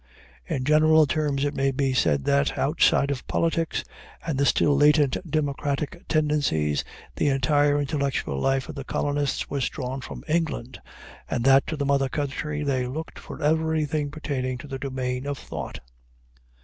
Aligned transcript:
In 0.47 0.63
general 0.63 1.05
terms 1.05 1.45
it 1.45 1.53
may 1.53 1.69
be 1.69 1.93
said 1.93 2.23
that, 2.25 2.57
outside 2.57 3.11
of 3.11 3.27
politics 3.27 3.83
and 4.25 4.39
the 4.39 4.47
still 4.47 4.75
latent 4.75 5.15
democratic 5.29 6.07
tendencies, 6.07 6.83
the 7.17 7.27
entire 7.27 7.79
intellectual 7.79 8.39
life 8.39 8.67
of 8.67 8.73
the 8.73 8.83
colonists 8.83 9.47
was 9.51 9.69
drawn 9.69 10.01
from 10.01 10.23
England, 10.27 10.81
and 11.29 11.43
that 11.43 11.67
to 11.67 11.77
the 11.77 11.85
mother 11.85 12.09
country 12.09 12.63
they 12.63 12.87
looked 12.87 13.19
for 13.19 13.43
everything 13.43 14.09
pertaining 14.09 14.57
to 14.57 14.67
the 14.67 14.79
domain 14.79 15.27
of 15.27 15.37
thought. 15.37 15.77